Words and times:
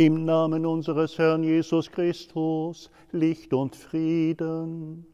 Im 0.00 0.24
Namen 0.24 0.64
unseres 0.64 1.18
Herrn 1.18 1.42
Jesus 1.42 1.90
Christus, 1.90 2.90
Licht 3.12 3.52
und 3.52 3.76
Frieden. 3.76 5.04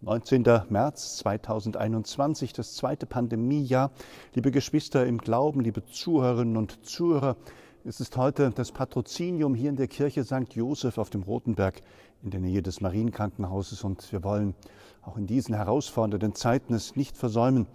19. 0.00 0.44
März 0.68 1.16
2021, 1.16 2.52
das 2.52 2.76
zweite 2.76 3.06
Pandemiejahr. 3.06 3.90
Liebe 4.34 4.52
Geschwister 4.52 5.04
im 5.08 5.18
Glauben, 5.18 5.58
liebe 5.58 5.84
Zuhörerinnen 5.86 6.56
und 6.56 6.86
Zuhörer, 6.86 7.36
es 7.84 7.98
ist 7.98 8.16
heute 8.16 8.50
das 8.50 8.70
Patrozinium 8.70 9.56
hier 9.56 9.70
in 9.70 9.76
der 9.76 9.88
Kirche 9.88 10.22
St. 10.22 10.54
Joseph 10.54 10.98
auf 10.98 11.10
dem 11.10 11.24
Rotenberg 11.24 11.80
in 12.22 12.30
der 12.30 12.38
Nähe 12.38 12.62
des 12.62 12.80
Marienkrankenhauses 12.80 13.82
und 13.82 14.12
wir 14.12 14.22
wollen 14.22 14.54
auch 15.02 15.16
in 15.16 15.26
diesen 15.26 15.56
herausfordernden 15.56 16.36
Zeiten 16.36 16.74
es 16.74 16.94
nicht 16.94 17.16
versäumen, 17.16 17.66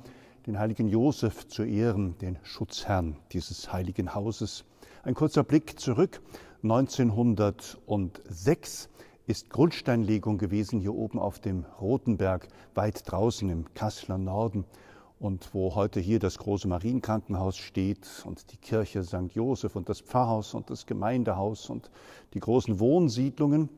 den 0.46 0.58
heiligen 0.58 0.88
Joseph 0.88 1.50
zu 1.50 1.64
ehren, 1.64 2.18
den 2.20 2.40
Schutzherrn 2.44 3.18
dieses 3.34 3.74
heiligen 3.74 4.16
Hauses. 4.16 4.64
Ein 5.08 5.16
kurzer 5.16 5.44
Blick 5.44 5.80
zurück. 5.80 6.22
1906 6.64 8.90
ist 9.26 9.50
Grundsteinlegung 9.50 10.38
gewesen 10.38 10.82
hier 10.82 10.94
oben 10.94 11.18
auf 11.18 11.40
dem 11.40 11.64
Rotenberg, 11.80 12.50
weit 12.76 13.10
draußen 13.10 13.50
im 13.50 13.74
Kasseler 13.74 14.18
Norden. 14.18 14.66
Und 15.18 15.54
wo 15.54 15.76
heute 15.76 16.02
hier 16.02 16.20
das 16.20 16.40
große 16.40 16.68
Marienkrankenhaus 16.68 17.56
steht 17.56 18.06
und 18.26 18.52
die 18.52 18.58
Kirche 18.58 19.02
St. 19.02 19.34
Joseph 19.34 19.78
und 19.78 19.88
das 19.88 20.02
Pfarrhaus 20.02 20.54
und 20.54 20.70
das 20.70 20.86
Gemeindehaus 20.86 21.70
und 21.70 21.90
die 22.34 22.42
großen 22.42 22.82
Wohnsiedlungen. 22.82 23.70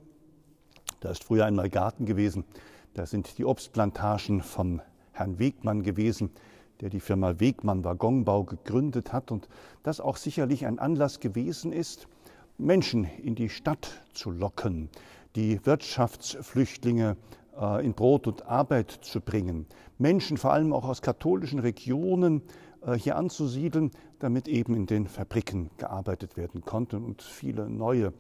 Da 1.00 1.12
ist 1.12 1.24
früher 1.24 1.46
einmal 1.46 1.70
Garten 1.70 2.08
gewesen. 2.08 2.44
Da 2.96 3.06
sind 3.06 3.38
die 3.38 3.46
Obstplantagen 3.46 4.42
von 4.42 4.82
Herrn 5.12 5.38
Wegmann 5.38 5.84
gewesen, 5.84 6.32
der 6.82 6.90
die 6.90 7.00
Firma 7.00 7.40
Wegmann 7.40 7.84
Waggonbau 7.84 8.44
gegründet 8.44 9.12
hat 9.14 9.32
und 9.32 9.48
das 9.84 10.00
auch 10.00 10.18
sicherlich 10.18 10.66
ein 10.66 10.80
Anlass 10.80 11.20
gewesen 11.20 11.72
ist, 11.72 12.08
Menschen 12.58 13.04
in 13.04 13.36
die 13.36 13.50
Stadt 13.50 14.04
zu 14.14 14.32
locken, 14.32 14.90
die 15.36 15.66
Wirtschaftsflüchtlinge 15.66 17.18
äh, 17.60 17.86
in 17.86 17.94
Brot 17.94 18.28
und 18.28 18.46
Arbeit 18.46 18.92
zu 18.92 19.22
bringen, 19.22 19.66
Menschen 19.98 20.38
vor 20.38 20.54
allem 20.54 20.74
auch 20.74 20.88
aus 20.88 21.02
katholischen 21.02 21.60
Regionen 21.60 22.42
äh, 22.82 22.94
hier 22.94 23.16
anzusiedeln, 23.16 23.92
damit 24.20 24.48
eben 24.48 24.76
in 24.76 24.86
den 24.86 25.08
Fabriken 25.08 25.70
gearbeitet 25.78 26.38
werden 26.38 26.62
konnte 26.62 26.98
und 26.98 27.22
viele 27.22 27.70
neue 27.70 28.14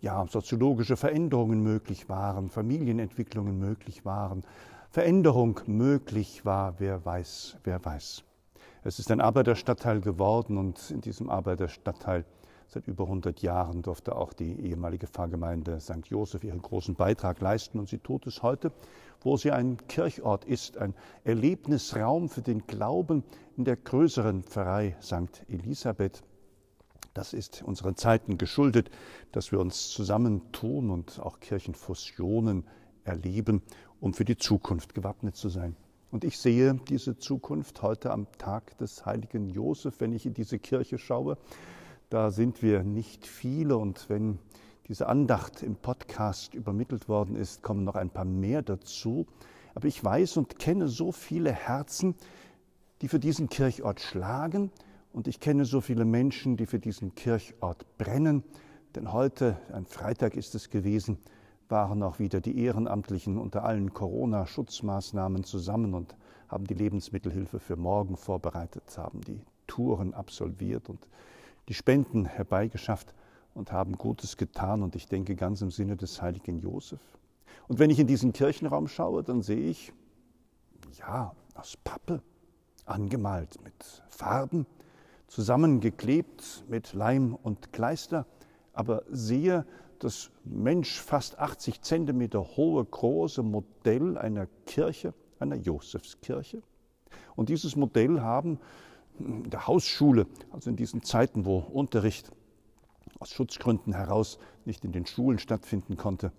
ja, 0.00 0.26
soziologische 0.28 0.96
Veränderungen 0.96 1.62
möglich 1.62 2.08
waren, 2.08 2.50
Familienentwicklungen 2.50 3.58
möglich 3.58 4.04
waren, 4.04 4.44
Veränderung 4.94 5.58
möglich 5.66 6.44
war, 6.44 6.78
wer 6.78 7.04
weiß, 7.04 7.56
wer 7.64 7.84
weiß. 7.84 8.22
Es 8.84 9.00
ist 9.00 9.10
ein 9.10 9.20
Arbeiterstadtteil 9.20 10.00
geworden 10.00 10.56
und 10.56 10.88
in 10.92 11.00
diesem 11.00 11.30
Arbeiterstadtteil 11.30 12.24
seit 12.68 12.86
über 12.86 13.02
100 13.02 13.42
Jahren 13.42 13.82
durfte 13.82 14.14
auch 14.14 14.32
die 14.32 14.52
ehemalige 14.60 15.08
Pfarrgemeinde 15.08 15.80
St. 15.80 16.06
Joseph 16.06 16.44
ihren 16.44 16.62
großen 16.62 16.94
Beitrag 16.94 17.40
leisten 17.40 17.80
und 17.80 17.88
sie 17.88 17.98
tut 17.98 18.28
es 18.28 18.44
heute, 18.44 18.70
wo 19.20 19.36
sie 19.36 19.50
ein 19.50 19.78
Kirchort 19.88 20.44
ist, 20.44 20.78
ein 20.78 20.94
Erlebnisraum 21.24 22.28
für 22.28 22.42
den 22.42 22.64
Glauben 22.68 23.24
in 23.56 23.64
der 23.64 23.74
größeren 23.74 24.44
Pfarrei 24.44 24.96
St. 25.02 25.42
Elisabeth. 25.48 26.22
Das 27.14 27.32
ist 27.32 27.64
unseren 27.64 27.96
Zeiten 27.96 28.38
geschuldet, 28.38 28.92
dass 29.32 29.50
wir 29.50 29.58
uns 29.58 29.90
zusammentun 29.90 30.90
und 30.90 31.18
auch 31.18 31.40
Kirchenfusionen 31.40 32.62
erleben, 33.04 33.62
um 34.00 34.14
für 34.14 34.24
die 34.24 34.36
Zukunft 34.36 34.94
gewappnet 34.94 35.36
zu 35.36 35.48
sein. 35.48 35.76
Und 36.10 36.24
ich 36.24 36.38
sehe 36.38 36.78
diese 36.88 37.18
Zukunft 37.18 37.82
heute 37.82 38.12
am 38.12 38.26
Tag 38.38 38.78
des 38.78 39.04
heiligen 39.04 39.48
Josef, 39.48 40.00
wenn 40.00 40.12
ich 40.12 40.26
in 40.26 40.34
diese 40.34 40.58
Kirche 40.58 40.98
schaue. 40.98 41.36
Da 42.08 42.30
sind 42.30 42.62
wir 42.62 42.84
nicht 42.84 43.26
viele 43.26 43.76
und 43.76 44.08
wenn 44.08 44.38
diese 44.86 45.08
Andacht 45.08 45.62
im 45.62 45.76
Podcast 45.76 46.54
übermittelt 46.54 47.08
worden 47.08 47.34
ist, 47.34 47.62
kommen 47.62 47.84
noch 47.84 47.96
ein 47.96 48.10
paar 48.10 48.24
mehr 48.24 48.62
dazu. 48.62 49.26
Aber 49.74 49.88
ich 49.88 50.04
weiß 50.04 50.36
und 50.36 50.58
kenne 50.58 50.88
so 50.88 51.10
viele 51.10 51.50
Herzen, 51.50 52.14
die 53.02 53.08
für 53.08 53.18
diesen 53.18 53.48
Kirchort 53.48 54.00
schlagen 54.00 54.70
und 55.12 55.26
ich 55.26 55.40
kenne 55.40 55.64
so 55.64 55.80
viele 55.80 56.04
Menschen, 56.04 56.56
die 56.56 56.66
für 56.66 56.78
diesen 56.78 57.14
Kirchort 57.14 57.86
brennen. 57.98 58.44
Denn 58.94 59.12
heute, 59.12 59.56
ein 59.72 59.86
Freitag 59.86 60.36
ist 60.36 60.54
es 60.54 60.70
gewesen, 60.70 61.18
waren 61.74 62.04
auch 62.04 62.20
wieder 62.20 62.40
die 62.40 62.56
Ehrenamtlichen 62.56 63.36
unter 63.36 63.64
allen 63.64 63.92
Corona-Schutzmaßnahmen 63.92 65.42
zusammen 65.42 65.92
und 65.92 66.14
haben 66.46 66.68
die 66.68 66.74
Lebensmittelhilfe 66.74 67.58
für 67.58 67.74
morgen 67.74 68.16
vorbereitet, 68.16 68.84
haben 68.96 69.22
die 69.22 69.40
Touren 69.66 70.14
absolviert 70.14 70.88
und 70.88 71.08
die 71.68 71.74
Spenden 71.74 72.26
herbeigeschafft 72.26 73.12
und 73.54 73.72
haben 73.72 73.98
Gutes 73.98 74.36
getan 74.36 74.84
und 74.84 74.94
ich 74.94 75.08
denke 75.08 75.34
ganz 75.34 75.62
im 75.62 75.72
Sinne 75.72 75.96
des 75.96 76.22
heiligen 76.22 76.60
Josef. 76.60 77.00
Und 77.66 77.80
wenn 77.80 77.90
ich 77.90 77.98
in 77.98 78.06
diesen 78.06 78.32
Kirchenraum 78.32 78.86
schaue, 78.86 79.24
dann 79.24 79.42
sehe 79.42 79.68
ich, 79.68 79.92
ja, 81.00 81.34
aus 81.56 81.76
Pappe, 81.82 82.22
angemalt 82.86 83.60
mit 83.64 83.74
Farben, 84.10 84.64
zusammengeklebt 85.26 86.66
mit 86.68 86.92
Leim 86.92 87.34
und 87.34 87.72
Kleister, 87.72 88.26
aber 88.74 89.02
sehe 89.10 89.66
das 89.98 90.30
Mensch 90.44 91.00
fast 91.00 91.38
80 91.38 91.82
Zentimeter 91.82 92.56
hohe 92.56 92.84
große 92.84 93.42
Modell 93.42 94.18
einer 94.18 94.46
Kirche, 94.66 95.14
einer 95.38 95.56
Josefskirche. 95.56 96.62
Und 97.36 97.48
dieses 97.48 97.76
Modell 97.76 98.20
haben 98.20 98.58
in 99.18 99.50
der 99.50 99.66
Hausschule, 99.66 100.26
also 100.50 100.70
in 100.70 100.76
diesen 100.76 101.02
Zeiten, 101.02 101.44
wo 101.44 101.58
Unterricht 101.58 102.32
aus 103.20 103.30
Schutzgründen 103.30 103.92
heraus 103.92 104.38
nicht 104.64 104.84
in 104.84 104.92
den 104.92 105.06
Schulen 105.06 105.38
stattfinden 105.38 105.96
konnte, 105.96 106.32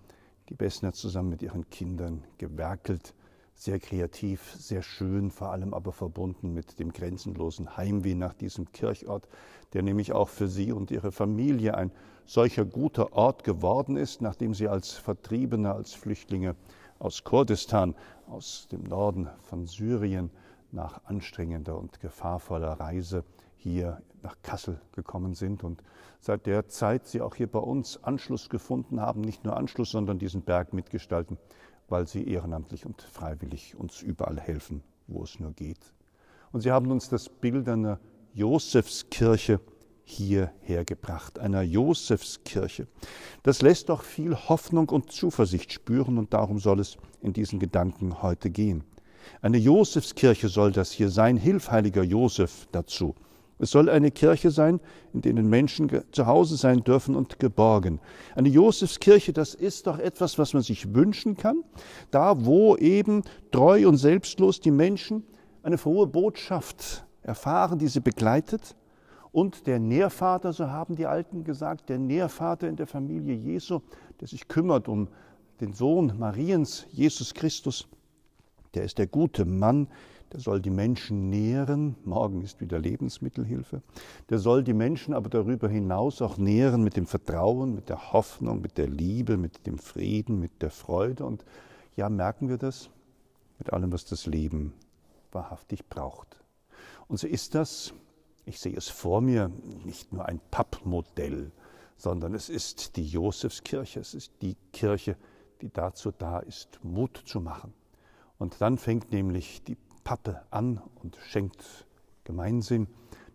die 0.50 0.56
Bessner 0.56 0.94
zusammen 0.94 1.30
mit 1.30 1.42
ihren 1.42 1.70
Kindern 1.70 2.24
gewerkelt, 2.38 3.14
sehr 3.56 3.80
kreativ, 3.80 4.54
sehr 4.58 4.82
schön, 4.82 5.32
vor 5.32 5.52
allem 5.52 5.74
aber 5.74 5.92
verbunden 5.92 6.54
mit 6.54 6.78
dem 6.80 6.92
grenzenlosen 6.92 7.78
Heimweh 7.78 8.14
nach 8.14 8.34
diesem 8.34 8.72
Kirchort, 8.72 9.28
der 9.74 9.82
nämlich 9.82 10.12
auch 10.12 10.30
für 10.30 10.48
sie 10.48 10.72
und 10.72 10.92
ihre 10.92 11.12
Familie 11.12 11.76
ein 11.76 11.92
solcher 12.26 12.66
guter 12.66 13.14
Ort 13.14 13.44
geworden 13.44 13.96
ist, 13.96 14.22
nachdem 14.22 14.54
sie 14.54 14.68
als 14.68 14.92
Vertriebene, 14.92 15.74
als 15.74 15.94
Flüchtlinge 15.94 16.56
aus 17.00 17.24
Kurdistan, 17.24 17.96
aus 18.28 18.68
dem 18.72 18.84
Norden 18.84 19.30
von 19.42 19.66
Syrien, 19.66 20.32
nach 20.72 21.06
anstrengender 21.06 21.78
und 21.78 22.00
gefahrvoller 22.02 22.74
Reise 22.74 23.24
hier 23.56 24.02
nach 24.22 24.36
Kassel 24.44 24.82
gekommen 24.92 25.34
sind 25.34 25.64
und 25.64 25.82
seit 26.20 26.46
der 26.46 26.68
Zeit 26.68 27.08
sie 27.08 27.22
auch 27.22 27.36
hier 27.36 27.48
bei 27.48 27.60
uns 27.60 28.04
Anschluss 28.04 28.50
gefunden 28.50 29.00
haben, 29.00 29.22
nicht 29.22 29.46
nur 29.46 29.56
Anschluss, 29.56 29.92
sondern 29.92 30.20
diesen 30.20 30.42
Berg 30.42 30.74
mitgestalten 30.74 31.38
weil 31.88 32.08
sie 32.08 32.28
ehrenamtlich 32.28 32.86
und 32.86 33.02
freiwillig 33.02 33.76
uns 33.76 34.02
überall 34.02 34.40
helfen, 34.40 34.84
wo 35.08 35.24
es 35.24 35.40
nur 35.40 35.52
geht. 35.52 35.94
Und 36.52 36.62
sie 36.62 36.72
haben 36.72 36.92
uns 36.92 37.10
das 37.10 37.30
Bild 37.30 37.68
einer 37.68 38.00
Josefskirche 38.34 39.60
hierher 40.04 40.86
gebracht, 40.86 41.40
einer 41.40 41.64
Josefskirche. 41.64 42.88
Das 43.44 43.62
lässt 43.62 43.90
doch 43.90 44.04
viel 44.04 44.36
Hoffnung 44.36 44.90
und 44.90 45.12
Zuversicht 45.12 45.74
spüren 45.74 46.18
und 46.18 46.34
darum 46.34 46.60
soll 46.60 46.80
es 46.80 46.98
in 47.22 47.34
diesen 47.34 47.60
Gedanken 47.60 48.22
heute 48.22 48.50
gehen. 48.50 48.84
Eine 49.42 49.58
Josefskirche 49.58 50.50
soll 50.50 50.72
das 50.72 50.92
hier 50.92 51.10
sein, 51.10 51.38
hilf 51.38 51.72
heiliger 51.72 52.04
Josef 52.04 52.68
dazu. 52.72 53.16
Es 53.58 53.72
soll 53.72 53.90
eine 53.90 54.12
Kirche 54.12 54.52
sein, 54.52 54.82
in 55.14 55.22
denen 55.22 55.50
Menschen 55.50 55.90
zu 56.12 56.26
Hause 56.26 56.58
sein 56.58 56.84
dürfen 56.84 57.16
und 57.16 57.40
geborgen. 57.40 58.02
Eine 58.36 58.50
Josefskirche, 58.50 59.32
das 59.32 59.56
ist 59.56 59.88
doch 59.88 59.98
etwas, 59.98 60.38
was 60.38 60.54
man 60.54 60.62
sich 60.62 60.94
wünschen 60.94 61.38
kann, 61.38 61.64
da 62.12 62.46
wo 62.46 62.76
eben 62.76 63.24
treu 63.52 63.88
und 63.88 63.98
selbstlos 63.98 64.60
die 64.60 64.72
Menschen 64.72 65.24
eine 65.64 65.78
frohe 65.78 66.06
Botschaft 66.06 67.06
erfahren, 67.22 67.80
die 67.80 67.88
sie 67.88 68.02
begleitet. 68.02 68.76
Und 69.32 69.68
der 69.68 69.80
Nährvater, 69.80 70.54
so 70.54 70.68
haben 70.68 70.96
die 70.96 71.06
Alten 71.06 71.44
gesagt, 71.44 71.90
der 71.90 71.98
Nährvater 71.98 72.68
in 72.68 72.76
der 72.76 72.88
Familie 72.88 73.36
Jesu, 73.36 73.82
der 74.20 74.28
sich 74.28 74.48
kümmert 74.48 74.88
um 74.88 75.08
den 75.62 75.74
Sohn 75.74 76.14
Mariens, 76.18 76.86
Jesus 76.92 77.34
Christus, 77.34 77.88
der 78.74 78.84
ist 78.84 78.98
der 78.98 79.08
gute 79.08 79.46
Mann, 79.46 79.88
der 80.36 80.42
soll 80.42 80.60
die 80.60 80.70
Menschen 80.70 81.30
nähren, 81.30 81.96
morgen 82.04 82.42
ist 82.42 82.60
wieder 82.60 82.78
Lebensmittelhilfe, 82.78 83.82
der 84.30 84.38
soll 84.38 84.66
die 84.66 84.74
Menschen 84.74 85.14
aber 85.14 85.30
darüber 85.30 85.70
hinaus 85.70 86.22
auch 86.22 86.36
nähren 86.38 86.84
mit 86.84 86.98
dem 86.98 87.08
Vertrauen, 87.08 87.74
mit 87.74 87.88
der 87.88 88.12
Hoffnung, 88.12 88.60
mit 88.60 88.78
der 88.78 88.90
Liebe, 88.90 89.38
mit 89.38 89.66
dem 89.66 89.78
Frieden, 89.78 90.42
mit 90.42 90.62
der 90.62 90.72
Freude. 90.72 91.26
Und 91.26 91.46
ja, 91.96 92.10
merken 92.10 92.50
wir 92.50 92.58
das 92.58 92.90
mit 93.60 93.72
allem, 93.72 93.94
was 93.94 94.04
das 94.04 94.26
Leben 94.26 94.74
wahrhaftig 95.32 95.88
braucht. 95.88 96.38
Und 97.08 97.18
so 97.18 97.28
ist 97.28 97.56
das, 97.56 97.94
ich 98.44 98.60
sehe 98.60 98.76
es 98.76 98.90
vor 98.90 99.22
mir, 99.22 99.50
nicht 99.86 100.12
nur 100.12 100.26
ein 100.26 100.42
Pappmodell, 100.52 101.54
sondern 101.96 102.34
es 102.34 102.50
ist 102.50 102.98
die 102.98 103.08
Josefskirche, 103.08 104.02
es 104.02 104.14
ist 104.14 104.34
die 104.42 104.58
Kirche, 104.74 105.16
die 105.62 105.72
dazu 105.72 106.12
da 106.12 106.40
ist, 106.40 106.78
Mut 106.84 107.24
zu 107.26 107.40
machen. 107.40 107.74
Und 108.38 108.60
dann 108.60 108.78
fängt 108.78 109.14
nämlich 109.14 109.64
die 109.64 109.78
Pappe 110.06 110.44
an 110.52 110.82
und 111.04 111.18
schenkt 111.28 111.86
Gemeinsinn. 112.24 112.88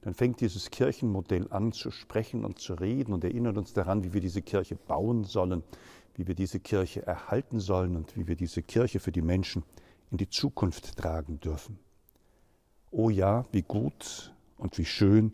dann 0.03 0.15
fängt 0.15 0.41
dieses 0.41 0.71
Kirchenmodell 0.71 1.49
an 1.51 1.73
zu 1.73 1.91
sprechen 1.91 2.47
und 2.47 2.59
zu 2.59 2.73
reden 2.73 3.13
und 3.13 3.23
erinnert 3.23 3.59
uns 3.59 3.75
daran, 3.75 4.03
wie 4.03 4.15
wir 4.15 4.23
diese 4.23 4.41
Kirche 4.41 4.77
bauen 4.77 5.25
sollen, 5.25 5.63
wie 6.15 6.27
wir 6.27 6.35
diese 6.35 6.59
Kirche 6.61 7.07
erhalten 7.07 7.61
sollen 7.61 7.97
und 7.97 8.17
wie 8.17 8.27
wir 8.27 8.37
diese 8.37 8.63
Kirche 8.63 8.99
für 8.99 9.13
die 9.13 9.21
Menschen 9.21 9.63
in 10.11 10.17
die 10.17 10.31
Zukunft 10.31 10.97
tragen 10.97 11.39
dürfen. 11.41 11.79
Oh 12.91 13.11
ja, 13.11 13.45
wie 13.53 13.63
gut 13.63 14.33
und 14.57 14.79
wie 14.79 14.87
schön, 14.87 15.33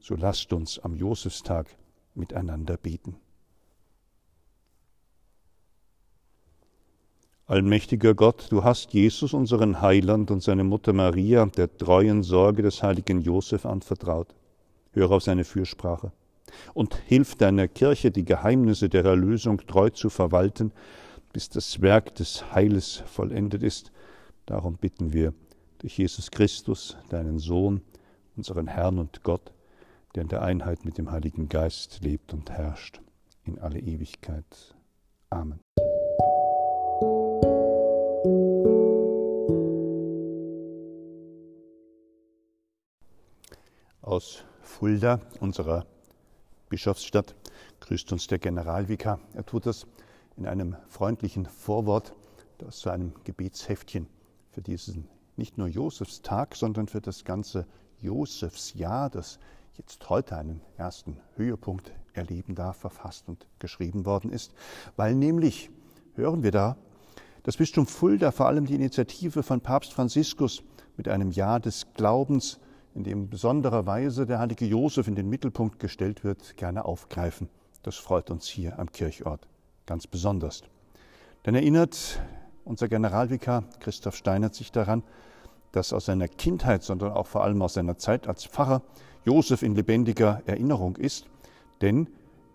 so 0.00 0.14
lasst 0.14 0.52
uns 0.52 0.78
am 0.78 0.94
Josefstag 0.94 1.66
miteinander 2.14 2.76
beten. 2.76 3.16
Allmächtiger 7.48 8.14
Gott, 8.14 8.48
du 8.50 8.64
hast 8.64 8.92
Jesus, 8.92 9.32
unseren 9.32 9.80
Heiland 9.80 10.32
und 10.32 10.42
seine 10.42 10.64
Mutter 10.64 10.92
Maria, 10.92 11.46
der 11.46 11.74
treuen 11.76 12.24
Sorge 12.24 12.62
des 12.62 12.82
heiligen 12.82 13.20
Josef 13.20 13.64
anvertraut. 13.64 14.34
Höre 14.90 15.12
auf 15.12 15.22
seine 15.22 15.44
Fürsprache 15.44 16.10
und 16.74 16.96
hilf 17.06 17.36
deiner 17.36 17.68
Kirche, 17.68 18.10
die 18.10 18.24
Geheimnisse 18.24 18.88
der 18.88 19.04
Erlösung 19.04 19.58
treu 19.64 19.90
zu 19.90 20.10
verwalten, 20.10 20.72
bis 21.32 21.48
das 21.48 21.80
Werk 21.80 22.16
des 22.16 22.52
Heiles 22.52 23.04
vollendet 23.06 23.62
ist. 23.62 23.92
Darum 24.46 24.76
bitten 24.76 25.12
wir 25.12 25.32
durch 25.78 25.98
Jesus 25.98 26.32
Christus, 26.32 26.96
deinen 27.10 27.38
Sohn, 27.38 27.80
unseren 28.36 28.66
Herrn 28.66 28.98
und 28.98 29.22
Gott, 29.22 29.52
der 30.16 30.22
in 30.22 30.28
der 30.28 30.42
Einheit 30.42 30.84
mit 30.84 30.98
dem 30.98 31.12
Heiligen 31.12 31.48
Geist 31.48 32.00
lebt 32.02 32.34
und 32.34 32.50
herrscht 32.50 33.00
in 33.44 33.60
alle 33.60 33.78
Ewigkeit. 33.78 34.74
Amen. 35.30 35.60
Aus 44.06 44.44
Fulda, 44.62 45.18
unserer 45.40 45.84
Bischofsstadt, 46.68 47.34
grüßt 47.80 48.12
uns 48.12 48.28
der 48.28 48.38
Generalvikar. 48.38 49.18
Er 49.34 49.44
tut 49.44 49.66
das 49.66 49.84
in 50.36 50.46
einem 50.46 50.76
freundlichen 50.86 51.44
Vorwort 51.44 52.14
aus 52.64 52.82
seinem 52.82 53.14
Gebetsheftchen 53.24 54.06
für 54.52 54.62
diesen 54.62 55.08
nicht 55.36 55.58
nur 55.58 55.66
Josefstag, 55.66 56.54
sondern 56.54 56.86
für 56.86 57.00
das 57.00 57.24
ganze 57.24 57.66
Josefsjahr, 57.98 59.10
das 59.10 59.40
jetzt 59.76 60.08
heute 60.08 60.36
einen 60.36 60.60
ersten 60.76 61.18
Höhepunkt 61.34 61.90
erleben 62.12 62.54
darf, 62.54 62.76
verfasst 62.76 63.28
und 63.28 63.48
geschrieben 63.58 64.06
worden 64.06 64.30
ist, 64.30 64.54
weil 64.94 65.16
nämlich, 65.16 65.68
hören 66.14 66.44
wir 66.44 66.52
da, 66.52 66.76
das 67.42 67.56
Bistum 67.56 67.88
Fulda 67.88 68.30
vor 68.30 68.46
allem 68.46 68.66
die 68.66 68.76
Initiative 68.76 69.42
von 69.42 69.60
Papst 69.60 69.92
Franziskus 69.92 70.62
mit 70.96 71.08
einem 71.08 71.32
Jahr 71.32 71.58
des 71.58 71.92
Glaubens 71.94 72.60
in 72.96 73.04
dem 73.04 73.28
besonderer 73.28 73.84
Weise 73.84 74.24
der 74.24 74.38
heilige 74.38 74.64
Josef 74.64 75.06
in 75.06 75.14
den 75.14 75.28
Mittelpunkt 75.28 75.78
gestellt 75.78 76.24
wird, 76.24 76.56
gerne 76.56 76.86
aufgreifen. 76.86 77.50
Das 77.82 77.96
freut 77.96 78.30
uns 78.30 78.48
hier 78.48 78.78
am 78.78 78.90
Kirchort 78.90 79.46
ganz 79.84 80.06
besonders. 80.06 80.62
Denn 81.44 81.54
erinnert 81.54 82.22
unser 82.64 82.88
Generalvikar 82.88 83.64
Christoph 83.80 84.16
Steinert 84.16 84.54
sich 84.54 84.72
daran, 84.72 85.02
dass 85.72 85.92
aus 85.92 86.06
seiner 86.06 86.26
Kindheit, 86.26 86.82
sondern 86.82 87.12
auch 87.12 87.26
vor 87.26 87.44
allem 87.44 87.60
aus 87.60 87.74
seiner 87.74 87.98
Zeit 87.98 88.26
als 88.26 88.46
Pfarrer 88.46 88.80
Josef 89.26 89.62
in 89.62 89.74
lebendiger 89.74 90.42
Erinnerung 90.46 90.96
ist, 90.96 91.26
denn 91.82 92.08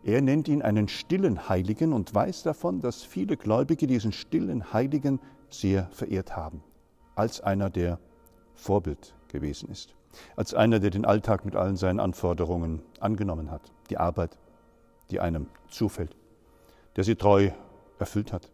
er 0.03 0.21
nennt 0.21 0.47
ihn 0.47 0.63
einen 0.63 0.87
stillen 0.87 1.49
Heiligen 1.49 1.94
und 1.94 2.15
weiß 2.15 2.41
davon, 2.41 2.81
dass 2.81 3.03
viele 3.03 3.37
Gläubige 3.37 3.85
diesen 3.85 4.11
stillen 4.11 4.73
Heiligen 4.73 5.19
sehr 5.51 5.87
verehrt 5.91 6.35
haben, 6.35 6.63
als 7.13 7.41
einer, 7.41 7.69
der 7.69 7.99
Vorbild 8.55 9.13
gewesen 9.27 9.69
ist 9.69 9.95
als 10.35 10.53
einer, 10.53 10.79
der 10.79 10.89
den 10.89 11.05
Alltag 11.05 11.45
mit 11.45 11.55
allen 11.55 11.77
seinen 11.77 11.99
Anforderungen 11.99 12.81
angenommen 12.99 13.51
hat, 13.51 13.61
die 13.89 13.97
Arbeit, 13.97 14.37
die 15.09 15.19
einem 15.19 15.47
zufällt, 15.69 16.15
der 16.95 17.03
sie 17.03 17.15
treu 17.15 17.51
erfüllt 17.99 18.33
hat, 18.33 18.49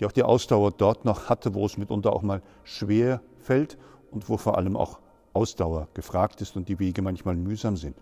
die 0.00 0.06
auch 0.06 0.12
die 0.12 0.22
Ausdauer 0.22 0.72
dort 0.72 1.04
noch 1.04 1.28
hatte, 1.28 1.54
wo 1.54 1.66
es 1.66 1.76
mitunter 1.76 2.12
auch 2.12 2.22
mal 2.22 2.42
schwer 2.64 3.20
fällt 3.38 3.78
und 4.10 4.28
wo 4.28 4.36
vor 4.36 4.56
allem 4.56 4.76
auch 4.76 4.98
Ausdauer 5.32 5.88
gefragt 5.94 6.40
ist 6.40 6.56
und 6.56 6.68
die 6.68 6.78
Wege 6.78 7.02
manchmal 7.02 7.36
mühsam 7.36 7.76
sind. 7.76 7.96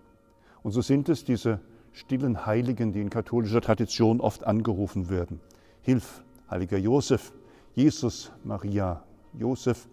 Und 0.63 0.73
so 0.73 0.81
sind 0.81 1.09
es 1.09 1.25
diese 1.25 1.61
stillen 1.93 2.47
Heiligen, 2.47 2.93
die 2.93 3.01
in 3.01 3.11
katholischer 3.11 3.61
Tradition 3.61 4.21
oft 4.21 4.45
angerufen 4.45 5.09
werden. 5.09 5.41
Hilf, 5.83 6.23
heiliger 6.51 6.79
Josef, 6.79 7.33
Jesus, 7.75 8.33
Maria, 8.45 9.03
Josef, 9.33 9.89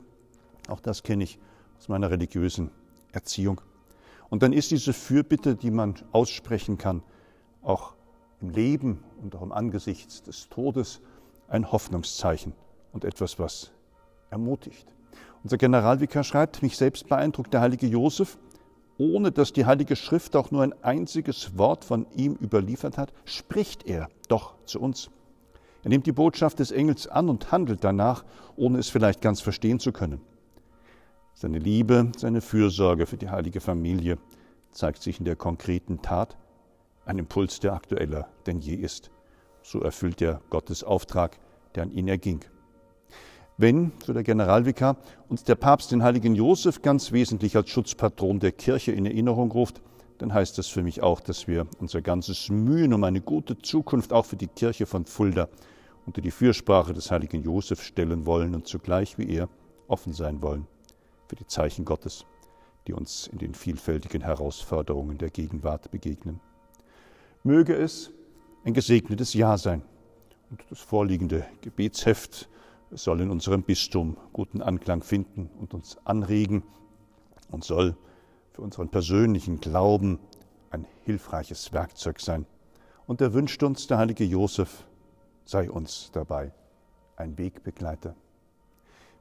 auch 0.68 0.80
das 0.80 1.04
kenne 1.04 1.24
ich 1.24 1.40
aus 1.78 1.90
meiner 1.90 2.10
religiösen 2.10 2.72
Erziehung. 3.14 3.62
Und 4.30 4.44
dann 4.44 4.52
ist 4.52 4.72
diese 4.72 4.92
Fürbitte, 4.92 5.56
die 5.56 5.72
man 5.72 5.96
aussprechen 6.12 6.78
kann, 6.78 7.04
auch 7.62 7.94
im 8.42 8.50
Leben 8.50 9.04
und 9.22 9.36
auch 9.36 9.42
im 9.42 9.52
Angesicht 9.52 10.28
des 10.28 10.50
Todes 10.50 11.02
ein 11.48 11.72
Hoffnungszeichen 11.72 12.54
und 12.92 13.06
etwas, 13.06 13.40
was 13.40 13.72
ermutigt. 14.30 14.94
Unser 15.44 15.58
Generalvikar 15.58 16.24
schreibt, 16.24 16.62
mich 16.62 16.78
selbst 16.78 17.08
beeindruckt 17.08 17.54
der 17.54 17.62
heilige 17.62 17.88
Josef, 17.88 18.38
ohne 18.98 19.32
dass 19.32 19.54
die 19.54 19.66
Heilige 19.66 19.96
Schrift 19.96 20.36
auch 20.36 20.52
nur 20.52 20.64
ein 20.64 20.74
einziges 20.84 21.58
Wort 21.58 21.84
von 21.84 22.06
ihm 22.16 22.36
überliefert 22.42 22.98
hat, 22.98 23.14
spricht 23.26 23.86
er 23.86 24.10
doch 24.28 24.56
zu 24.66 24.80
uns. 24.80 25.10
Er 25.84 25.90
nimmt 25.90 26.06
die 26.06 26.12
Botschaft 26.12 26.60
des 26.60 26.72
Engels 26.72 27.08
an 27.08 27.28
und 27.30 27.52
handelt 27.52 27.84
danach, 27.84 28.24
ohne 28.56 28.78
es 28.78 28.90
vielleicht 28.90 29.22
ganz 29.22 29.42
verstehen 29.42 29.80
zu 29.80 29.92
können. 29.92 30.22
Seine 31.36 31.58
Liebe, 31.58 32.12
seine 32.16 32.42
Fürsorge 32.42 33.06
für 33.06 33.18
die 33.18 33.30
heilige 33.30 33.60
Familie 33.60 34.18
zeigt 34.72 35.02
sich 35.02 35.20
in 35.20 35.26
der 35.26 35.36
konkreten 35.36 36.02
Tat, 36.02 36.38
ein 37.06 37.18
Impuls, 37.18 37.60
der 37.60 37.74
aktueller 37.74 38.28
denn 38.46 38.60
je 38.60 38.76
ist. 38.76 39.12
So 39.62 39.82
erfüllt 39.82 40.22
er 40.22 40.42
Gottes 40.50 40.84
Auftrag, 40.84 41.40
der 41.76 41.84
an 41.84 41.92
ihn 41.92 42.08
erging. 42.08 42.46
Wenn, 43.58 43.92
so 44.06 44.14
der 44.14 44.24
Generalvikar, 44.24 44.98
uns 45.28 45.44
der 45.44 45.56
Papst 45.56 45.92
den 45.92 46.04
heiligen 46.04 46.36
Josef 46.36 46.82
ganz 46.82 47.12
wesentlich 47.12 47.56
als 47.56 47.70
Schutzpatron 47.70 48.40
der 48.40 48.52
Kirche 48.52 48.92
in 48.92 49.06
Erinnerung 49.06 49.52
ruft, 49.52 49.82
dann 50.20 50.34
heißt 50.34 50.58
das 50.58 50.68
für 50.68 50.84
mich 50.84 51.02
auch, 51.02 51.20
dass 51.20 51.48
wir 51.48 51.68
unser 51.80 52.02
ganzes 52.02 52.50
Mühen 52.50 52.94
um 52.94 53.04
eine 53.04 53.22
gute 53.22 53.58
Zukunft 53.58 54.14
auch 54.14 54.26
für 54.26 54.38
die 54.38 54.48
Kirche 54.48 54.86
von 54.86 55.06
Fulda 55.06 55.50
unter 56.06 56.22
die 56.22 56.32
Fürsprache 56.32 56.94
des 56.94 57.12
heiligen 57.12 57.44
Josef 57.44 57.82
stellen 57.82 58.26
wollen 58.26 58.56
und 58.56 58.68
zugleich 58.68 59.18
wie 59.18 59.30
er 59.30 59.50
offen 59.88 60.14
sein 60.14 60.42
wollen 60.42 60.68
für 61.34 61.38
die 61.38 61.48
Zeichen 61.48 61.84
Gottes, 61.84 62.28
die 62.86 62.94
uns 62.94 63.26
in 63.26 63.40
den 63.40 63.56
vielfältigen 63.56 64.22
Herausforderungen 64.22 65.18
der 65.18 65.32
Gegenwart 65.32 65.90
begegnen. 65.90 66.40
Möge 67.44 67.74
es 67.76 68.12
ein 68.64 68.76
gesegnetes 68.76 69.34
Jahr 69.34 69.58
sein 69.58 69.82
und 70.52 70.64
das 70.70 70.80
vorliegende 70.80 71.44
Gebetsheft 71.62 72.50
soll 72.92 73.22
in 73.22 73.32
unserem 73.32 73.64
Bistum 73.64 74.16
guten 74.32 74.62
Anklang 74.62 75.02
finden 75.02 75.50
und 75.60 75.74
uns 75.74 75.98
anregen 76.06 76.62
und 77.50 77.64
soll 77.64 77.98
für 78.52 78.62
unseren 78.62 78.90
persönlichen 78.90 79.60
Glauben 79.60 80.20
ein 80.70 80.86
hilfreiches 81.04 81.74
Werkzeug 81.74 82.20
sein. 82.20 82.46
Und 83.08 83.22
er 83.22 83.34
wünscht 83.34 83.64
uns, 83.64 83.88
der 83.88 83.98
heilige 83.98 84.24
Josef 84.24 84.86
sei 85.46 85.72
uns 85.72 86.12
dabei 86.14 86.52
ein 87.16 87.40
Wegbegleiter. 87.40 88.16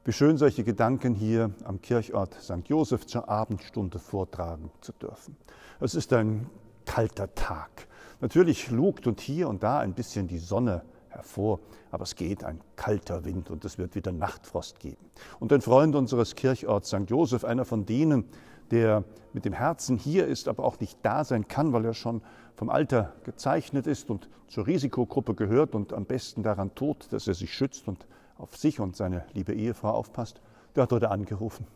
Wie 0.05 0.11
schön 0.11 0.35
solche 0.35 0.65
Gedanken 0.65 1.15
hier 1.15 1.51
am 1.63 1.81
Kirchort 1.81 2.33
St. 2.33 2.67
Josef 2.67 3.05
zur 3.05 3.29
Abendstunde 3.29 3.99
vortragen 3.99 4.69
zu 4.81 4.91
dürfen. 4.91 5.37
Es 5.79 5.95
ist 5.95 6.11
ein 6.11 6.49
kalter 6.85 7.33
Tag. 7.35 7.87
Natürlich 8.19 8.69
lugt 8.69 9.07
und 9.07 9.21
hier 9.21 9.47
und 9.47 9.63
da 9.63 9.79
ein 9.79 9.93
bisschen 9.93 10.27
die 10.27 10.39
Sonne 10.39 10.83
hervor, 11.07 11.61
aber 11.89 12.03
es 12.03 12.17
geht 12.17 12.43
ein 12.43 12.59
kalter 12.75 13.23
Wind 13.23 13.49
und 13.49 13.63
es 13.63 13.77
wird 13.77 13.95
wieder 13.95 14.11
Nachtfrost 14.11 14.81
geben. 14.81 15.05
Und 15.39 15.53
ein 15.53 15.61
Freund 15.61 15.95
unseres 15.95 16.35
Kirchorts 16.35 16.89
St. 16.89 17.09
Josef, 17.09 17.45
einer 17.45 17.63
von 17.63 17.85
denen, 17.85 18.25
der 18.71 19.05
mit 19.31 19.45
dem 19.45 19.53
Herzen 19.53 19.97
hier 19.97 20.27
ist, 20.27 20.49
aber 20.49 20.65
auch 20.65 20.81
nicht 20.81 20.97
da 21.03 21.23
sein 21.23 21.47
kann, 21.47 21.71
weil 21.71 21.85
er 21.85 21.93
schon 21.93 22.21
vom 22.55 22.69
Alter 22.69 23.13
gezeichnet 23.23 23.87
ist 23.87 24.09
und 24.09 24.27
zur 24.49 24.67
Risikogruppe 24.67 25.33
gehört 25.33 25.75
und 25.75 25.93
am 25.93 26.03
besten 26.03 26.43
daran 26.43 26.75
tut, 26.75 27.07
dass 27.13 27.25
er 27.29 27.35
sich 27.35 27.53
schützt 27.53 27.87
und 27.87 28.05
auf 28.37 28.55
sich 28.57 28.79
und 28.79 28.95
seine 28.95 29.25
liebe 29.33 29.53
Ehefrau 29.53 29.91
aufpasst, 29.91 30.41
der 30.75 30.83
hat 30.83 30.91
heute 30.91 31.11
angerufen. 31.11 31.67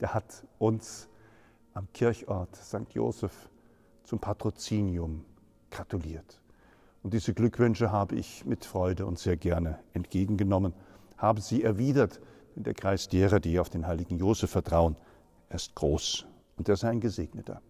Der 0.00 0.14
hat 0.14 0.44
uns 0.58 1.08
am 1.74 1.88
Kirchort 1.92 2.54
St. 2.56 2.92
Josef 2.92 3.50
zum 4.04 4.18
Patrozinium 4.18 5.24
gratuliert. 5.70 6.40
Und 7.02 7.12
diese 7.12 7.34
Glückwünsche 7.34 7.92
habe 7.92 8.16
ich 8.16 8.44
mit 8.44 8.64
Freude 8.64 9.06
und 9.06 9.18
sehr 9.18 9.36
gerne 9.36 9.78
entgegengenommen, 9.92 10.72
habe 11.16 11.40
sie 11.40 11.62
erwidert, 11.62 12.20
denn 12.54 12.64
der 12.64 12.74
Kreis 12.74 13.08
derer, 13.08 13.40
die 13.40 13.58
auf 13.58 13.70
den 13.70 13.86
heiligen 13.86 14.18
Josef 14.18 14.50
vertrauen, 14.50 14.96
er 15.48 15.56
ist 15.56 15.74
groß 15.74 16.26
und 16.56 16.68
er 16.68 16.76
sei 16.76 16.88
ein 16.88 17.00
Gesegneter. 17.00 17.60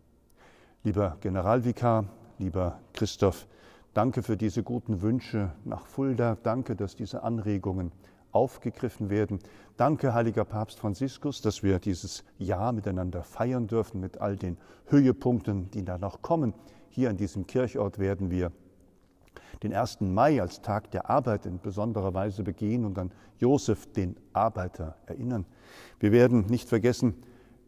Lieber 0.85 1.17
Generalvikar, 1.21 2.07
lieber 2.39 2.81
Christoph, 2.93 3.47
danke 3.93 4.23
für 4.23 4.37
diese 4.37 4.63
guten 4.63 5.03
Wünsche 5.03 5.53
nach 5.65 5.87
Fulda, 5.87 6.37
danke, 6.43 6.77
dass 6.77 6.97
diese 6.97 7.23
Anregungen 7.23 7.93
aufgegriffen 8.37 9.11
werden. 9.11 9.39
Danke, 9.77 10.15
heiliger 10.15 10.45
Papst 10.45 10.79
Franziskus, 10.79 11.43
dass 11.43 11.63
wir 11.63 11.79
dieses 11.79 12.25
Jahr 12.39 12.73
miteinander 12.73 13.23
feiern 13.23 13.67
dürfen 13.67 14.01
mit 14.01 14.19
all 14.19 14.37
den 14.37 14.59
Höhepunkten, 14.87 15.71
die 15.71 15.85
da 15.85 15.99
noch 15.99 16.23
kommen. 16.23 16.55
Hier 16.89 17.11
an 17.11 17.17
diesem 17.17 17.47
Kirchort 17.47 17.99
werden 17.99 18.31
wir 18.31 18.53
den 19.63 19.73
1. 19.73 20.01
Mai 20.03 20.41
als 20.41 20.61
Tag 20.61 20.91
der 20.91 21.09
Arbeit 21.09 21.47
in 21.47 21.61
besonderer 21.61 22.15
Weise 22.15 22.43
begehen 22.43 22.85
und 22.85 22.99
an 22.99 23.11
Josef, 23.39 23.91
den 23.93 24.17
Arbeiter, 24.33 24.97
erinnern. 25.07 25.47
Wir 25.99 26.13
werden 26.13 26.47
nicht 26.47 26.69
vergessen, 26.69 27.15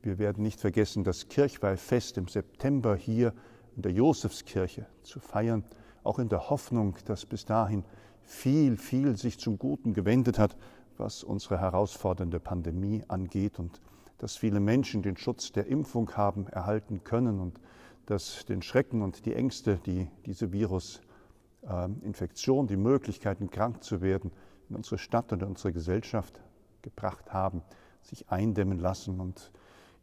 wir 0.02 0.18
werden 0.18 0.42
nicht 0.42 0.60
vergessen, 0.60 1.02
das 1.02 1.28
Kirchweihfest 1.28 2.18
im 2.18 2.28
September 2.28 2.94
hier 2.94 3.32
in 3.76 3.82
der 3.82 3.92
Josefskirche 3.92 4.86
zu 5.02 5.18
feiern, 5.18 5.64
auch 6.04 6.18
in 6.18 6.28
der 6.28 6.50
Hoffnung, 6.50 6.96
dass 7.06 7.26
bis 7.26 7.44
dahin 7.44 7.84
viel, 8.28 8.76
viel 8.76 9.16
sich 9.16 9.40
zum 9.40 9.58
Guten 9.58 9.94
gewendet 9.94 10.38
hat, 10.38 10.56
was 10.98 11.24
unsere 11.24 11.58
herausfordernde 11.58 12.38
Pandemie 12.38 13.02
angeht 13.08 13.58
und 13.58 13.80
dass 14.18 14.36
viele 14.36 14.60
Menschen 14.60 15.02
den 15.02 15.16
Schutz 15.16 15.50
der 15.50 15.66
Impfung 15.66 16.12
haben 16.12 16.46
erhalten 16.48 17.02
können 17.04 17.40
und 17.40 17.58
dass 18.04 18.44
den 18.44 18.60
Schrecken 18.60 19.00
und 19.00 19.24
die 19.24 19.34
Ängste, 19.34 19.80
die 19.86 20.08
diese 20.26 20.52
Virusinfektion, 20.52 22.66
die 22.66 22.76
Möglichkeiten, 22.76 23.48
krank 23.50 23.82
zu 23.82 24.02
werden, 24.02 24.30
in 24.68 24.76
unsere 24.76 24.98
Stadt 24.98 25.32
und 25.32 25.42
in 25.42 25.48
unsere 25.48 25.72
Gesellschaft 25.72 26.38
gebracht 26.82 27.32
haben, 27.32 27.62
sich 28.02 28.28
eindämmen 28.28 28.78
lassen. 28.78 29.20
Und 29.20 29.50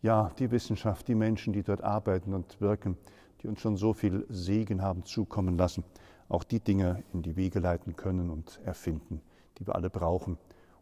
ja, 0.01 0.31
die 0.39 0.49
Wissenschaft, 0.49 1.07
die 1.07 1.15
Menschen, 1.15 1.53
die 1.53 1.61
dort 1.61 1.83
arbeiten 1.83 2.33
und 2.33 2.59
wirken, 2.59 2.97
die 3.43 3.47
uns 3.47 3.61
schon 3.61 3.77
so 3.77 3.93
viel 3.93 4.25
Segen 4.29 4.81
haben 4.81 5.05
zukommen 5.05 5.57
lassen, 5.57 5.83
auch 6.29 6.43
die 6.43 6.59
Dinge 6.59 7.03
in 7.13 7.21
die 7.21 7.35
Wege 7.35 7.59
leiten 7.59 7.95
können 7.95 8.29
und 8.29 8.59
erfinden, 8.65 9.21
die 9.57 9.67
wir 9.67 9.75
alle 9.75 9.89
brauchen, 9.89 10.37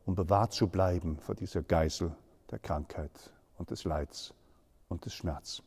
um 0.05 0.15
bewahrt 0.15 0.53
zu 0.53 0.67
bleiben 0.67 1.17
vor 1.19 1.35
dieser 1.35 1.61
Geißel 1.61 2.15
der 2.51 2.59
Krankheit 2.59 3.31
und 3.57 3.71
des 3.71 3.83
Leids 3.83 4.33
und 4.89 5.05
des 5.05 5.13
Schmerzes. 5.13 5.63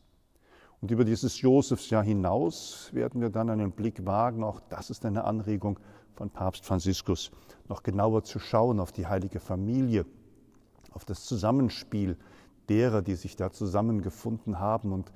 Und 0.79 0.91
über 0.91 1.05
dieses 1.05 1.41
Josefsjahr 1.41 2.03
hinaus 2.03 2.89
werden 2.93 3.19
wir 3.21 3.29
dann 3.29 3.49
einen 3.49 3.71
Blick 3.71 4.05
wagen, 4.05 4.43
auch 4.43 4.59
das 4.69 4.89
ist 4.89 5.05
eine 5.05 5.23
Anregung 5.23 5.79
von 6.13 6.29
Papst 6.29 6.65
Franziskus, 6.65 7.31
noch 7.67 7.83
genauer 7.83 8.23
zu 8.23 8.39
schauen 8.39 8.79
auf 8.79 8.91
die 8.91 9.07
heilige 9.07 9.39
Familie, 9.39 10.05
auf 10.91 11.05
das 11.05 11.25
Zusammenspiel 11.25 12.17
derer, 12.69 13.01
die 13.01 13.15
sich 13.15 13.35
da 13.35 13.51
zusammengefunden 13.51 14.59
haben 14.59 14.91
und 14.91 15.11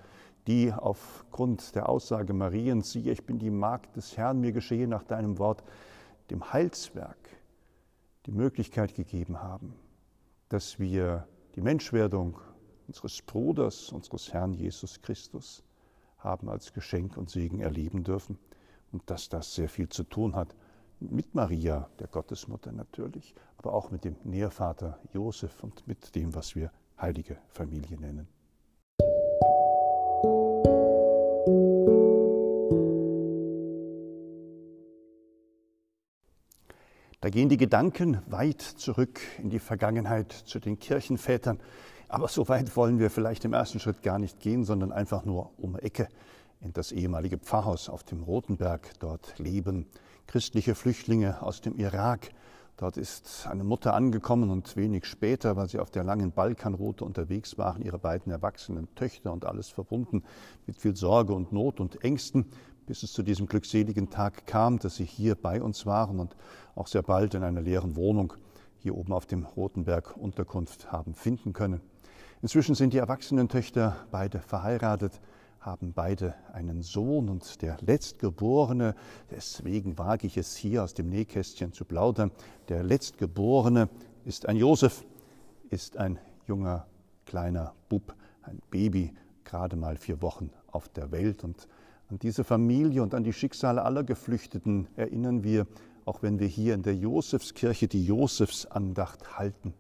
die 0.47 0.73
aufgrund 0.73 1.75
der 1.75 1.89
Aussage 1.89 2.33
Mariens, 2.33 2.91
siehe, 2.91 3.11
ich 3.11 3.25
bin 3.25 3.39
die 3.39 3.49
Magd 3.49 3.95
des 3.95 4.17
Herrn, 4.17 4.39
mir 4.39 4.51
geschehe 4.51 4.87
nach 4.87 5.03
deinem 5.03 5.37
Wort, 5.37 5.63
dem 6.29 6.51
Heilswerk 6.51 7.17
die 8.25 8.31
Möglichkeit 8.31 8.95
gegeben 8.95 9.41
haben, 9.41 9.75
dass 10.49 10.79
wir 10.79 11.27
die 11.55 11.61
Menschwerdung 11.61 12.37
unseres 12.87 13.21
Bruders, 13.21 13.91
unseres 13.91 14.33
Herrn 14.33 14.53
Jesus 14.53 15.01
Christus 15.01 15.63
haben 16.19 16.49
als 16.49 16.73
Geschenk 16.73 17.17
und 17.17 17.29
Segen 17.29 17.59
erleben 17.59 18.03
dürfen 18.03 18.37
und 18.91 19.09
dass 19.09 19.29
das 19.29 19.55
sehr 19.55 19.69
viel 19.69 19.89
zu 19.89 20.03
tun 20.03 20.35
hat 20.35 20.55
mit 20.99 21.33
Maria, 21.33 21.89
der 21.99 22.07
Gottesmutter 22.07 22.71
natürlich, 22.71 23.33
aber 23.57 23.73
auch 23.73 23.89
mit 23.89 24.03
dem 24.03 24.15
Nährvater 24.23 24.99
Josef 25.13 25.63
und 25.63 25.87
mit 25.87 26.13
dem, 26.15 26.35
was 26.35 26.55
wir 26.55 26.71
heilige 26.99 27.37
Familie 27.49 27.99
nennen. 27.99 28.27
Da 37.21 37.29
gehen 37.29 37.49
die 37.49 37.57
Gedanken 37.57 38.19
weit 38.25 38.61
zurück 38.61 39.19
in 39.37 39.51
die 39.51 39.59
Vergangenheit 39.59 40.31
zu 40.31 40.59
den 40.59 40.79
Kirchenvätern. 40.79 41.59
Aber 42.07 42.27
so 42.27 42.49
weit 42.49 42.75
wollen 42.75 42.97
wir 42.97 43.11
vielleicht 43.11 43.45
im 43.45 43.53
ersten 43.53 43.79
Schritt 43.79 44.01
gar 44.01 44.17
nicht 44.17 44.39
gehen, 44.39 44.63
sondern 44.63 44.91
einfach 44.91 45.23
nur 45.23 45.51
um 45.57 45.77
Ecke 45.77 46.07
in 46.61 46.73
das 46.73 46.91
ehemalige 46.91 47.37
Pfarrhaus 47.37 47.89
auf 47.89 48.03
dem 48.03 48.23
Rotenberg. 48.23 48.99
Dort 48.99 49.37
leben 49.37 49.85
christliche 50.25 50.73
Flüchtlinge 50.73 51.41
aus 51.43 51.61
dem 51.61 51.77
Irak. 51.77 52.31
Dort 52.81 52.97
ist 52.97 53.45
eine 53.47 53.63
Mutter 53.63 53.93
angekommen 53.93 54.49
und 54.49 54.75
wenig 54.75 55.05
später, 55.05 55.55
weil 55.55 55.69
sie 55.69 55.77
auf 55.77 55.91
der 55.91 56.03
langen 56.03 56.31
Balkanroute 56.31 57.05
unterwegs 57.05 57.59
waren, 57.59 57.83
ihre 57.83 57.99
beiden 57.99 58.31
erwachsenen 58.31 58.87
Töchter 58.95 59.31
und 59.31 59.45
alles 59.45 59.69
verbunden 59.69 60.23
mit 60.65 60.77
viel 60.77 60.95
Sorge 60.95 61.33
und 61.33 61.51
Not 61.51 61.79
und 61.79 62.03
Ängsten, 62.03 62.47
bis 62.87 63.03
es 63.03 63.13
zu 63.13 63.21
diesem 63.21 63.45
glückseligen 63.45 64.09
Tag 64.09 64.47
kam, 64.47 64.79
dass 64.79 64.95
sie 64.95 65.05
hier 65.05 65.35
bei 65.35 65.61
uns 65.61 65.85
waren 65.85 66.19
und 66.19 66.35
auch 66.73 66.87
sehr 66.87 67.03
bald 67.03 67.35
in 67.35 67.43
einer 67.43 67.61
leeren 67.61 67.95
Wohnung 67.95 68.33
hier 68.79 68.97
oben 68.97 69.13
auf 69.13 69.27
dem 69.27 69.45
Rotenberg 69.45 70.17
Unterkunft 70.17 70.91
haben 70.91 71.13
finden 71.13 71.53
können. 71.53 71.81
Inzwischen 72.41 72.73
sind 72.73 72.93
die 72.93 72.97
erwachsenen 72.97 73.47
Töchter 73.47 73.95
beide 74.09 74.39
verheiratet, 74.39 75.21
haben 75.61 75.93
beide 75.93 76.33
einen 76.53 76.81
Sohn 76.81 77.29
und 77.29 77.61
der 77.61 77.77
Letztgeborene, 77.81 78.95
deswegen 79.29 79.97
wage 79.97 80.25
ich 80.25 80.37
es 80.37 80.55
hier 80.55 80.83
aus 80.83 80.95
dem 80.95 81.09
Nähkästchen 81.09 81.71
zu 81.71 81.85
plaudern, 81.85 82.31
der 82.67 82.83
Letztgeborene 82.83 83.87
ist 84.25 84.47
ein 84.47 84.57
Josef, 84.57 85.05
ist 85.69 85.97
ein 85.97 86.19
junger 86.47 86.87
kleiner 87.25 87.73
Bub, 87.89 88.15
ein 88.41 88.59
Baby, 88.71 89.13
gerade 89.43 89.75
mal 89.75 89.97
vier 89.97 90.21
Wochen 90.23 90.49
auf 90.67 90.89
der 90.89 91.11
Welt. 91.11 91.43
Und 91.43 91.67
an 92.09 92.17
diese 92.17 92.43
Familie 92.43 93.03
und 93.03 93.13
an 93.13 93.23
die 93.23 93.33
Schicksale 93.33 93.83
aller 93.83 94.03
Geflüchteten 94.03 94.87
erinnern 94.95 95.43
wir, 95.43 95.67
auch 96.05 96.23
wenn 96.23 96.39
wir 96.39 96.47
hier 96.47 96.73
in 96.73 96.81
der 96.81 96.95
Josefskirche 96.95 97.87
die 97.87 98.03
Josefsandacht 98.03 99.37
halten. 99.37 99.75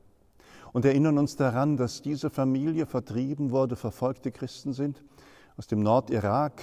Und 0.73 0.85
erinnern 0.85 1.17
uns 1.17 1.35
daran, 1.35 1.75
dass 1.75 2.03
diese 2.03 2.29
Familie 2.29 2.85
vertrieben 2.85 3.49
wurde, 3.49 3.75
verfolgte 3.75 4.31
Christen 4.31 4.73
sind, 4.73 5.03
aus 5.57 5.67
dem 5.67 5.79
Nordirak, 5.81 6.61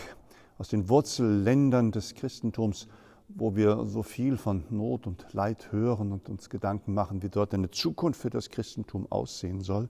aus 0.58 0.68
den 0.68 0.88
Wurzelländern 0.88 1.92
des 1.92 2.14
Christentums, 2.14 2.88
wo 3.28 3.56
wir 3.56 3.84
so 3.84 4.02
viel 4.02 4.36
von 4.36 4.64
Not 4.70 5.06
und 5.06 5.26
Leid 5.32 5.72
hören 5.72 6.12
und 6.12 6.28
uns 6.28 6.50
Gedanken 6.50 6.94
machen, 6.94 7.22
wie 7.22 7.28
dort 7.28 7.54
eine 7.54 7.70
Zukunft 7.70 8.20
für 8.20 8.30
das 8.30 8.50
Christentum 8.50 9.06
aussehen 9.10 9.60
soll 9.60 9.88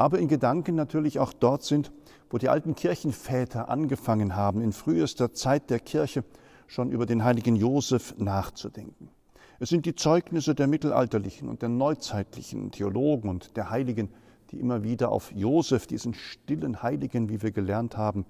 aber 0.00 0.18
in 0.18 0.28
Gedanken 0.28 0.76
natürlich 0.76 1.18
auch 1.18 1.34
dort 1.34 1.62
sind, 1.62 1.92
wo 2.30 2.38
die 2.38 2.48
alten 2.48 2.74
Kirchenväter 2.74 3.68
angefangen 3.68 4.34
haben, 4.34 4.62
in 4.62 4.72
frühester 4.72 5.34
Zeit 5.34 5.68
der 5.68 5.78
Kirche 5.78 6.24
schon 6.66 6.90
über 6.90 7.04
den 7.04 7.22
heiligen 7.22 7.54
Josef 7.54 8.14
nachzudenken. 8.16 9.10
Es 9.58 9.68
sind 9.68 9.84
die 9.84 9.94
Zeugnisse 9.94 10.54
der 10.54 10.68
mittelalterlichen 10.68 11.50
und 11.50 11.60
der 11.60 11.68
neuzeitlichen 11.68 12.70
Theologen 12.70 13.28
und 13.28 13.58
der 13.58 13.68
Heiligen, 13.68 14.08
die 14.50 14.58
immer 14.58 14.82
wieder 14.82 15.10
auf 15.10 15.32
Josef, 15.32 15.86
diesen 15.86 16.14
stillen 16.14 16.82
Heiligen, 16.82 17.28
wie 17.28 17.42
wir 17.42 17.52
gelernt 17.52 17.96
haben, 17.96 18.24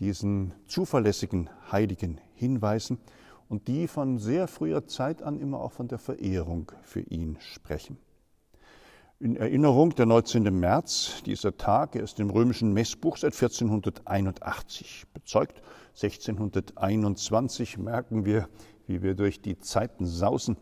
diesen 0.00 0.54
zuverlässigen 0.66 1.50
Heiligen 1.70 2.20
hinweisen 2.34 2.98
und 3.48 3.68
die 3.68 3.86
von 3.86 4.18
sehr 4.18 4.48
früher 4.48 4.86
Zeit 4.86 5.22
an 5.22 5.38
immer 5.38 5.60
auch 5.60 5.72
von 5.72 5.88
der 5.88 5.98
Verehrung 5.98 6.72
für 6.82 7.00
ihn 7.00 7.38
sprechen. 7.40 7.98
In 9.20 9.36
Erinnerung 9.36 9.94
der 9.94 10.06
19. 10.06 10.42
März, 10.58 11.22
dieser 11.26 11.56
Tag, 11.56 11.94
er 11.94 12.02
ist 12.02 12.18
im 12.18 12.30
römischen 12.30 12.72
Messbuch 12.72 13.18
seit 13.18 13.34
1481 13.34 15.04
bezeugt. 15.14 15.62
1621 15.90 17.78
merken 17.78 18.24
wir, 18.24 18.48
wie 18.88 19.00
wir 19.00 19.14
durch 19.14 19.40
die 19.40 19.58
Zeiten 19.60 20.06
sausen, 20.06 20.56